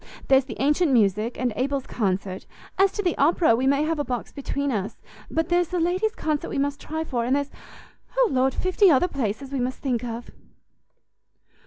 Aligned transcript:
There's 0.29 0.45
the 0.45 0.59
ancient 0.59 0.91
music, 0.91 1.39
and 1.39 1.53
Abel's 1.55 1.85
concert; 1.85 2.47
as 2.79 2.91
to 2.93 3.03
the 3.03 3.15
opera, 3.19 3.55
we 3.55 3.67
may 3.67 3.83
have 3.83 3.99
a 3.99 4.03
box 4.03 4.31
between 4.31 4.71
us; 4.71 4.97
but 5.29 5.49
there's 5.49 5.67
the 5.67 5.79
ladies' 5.79 6.15
concert 6.15 6.49
we 6.49 6.57
must 6.57 6.81
try 6.81 7.03
for; 7.03 7.23
and 7.23 7.35
there's 7.35 7.51
O 8.17 8.27
Lord, 8.31 8.55
fifty 8.55 8.89
other 8.89 9.07
places 9.07 9.51
we 9.51 9.59
must 9.59 9.77
think 9.77 10.03
of!" 10.03 10.31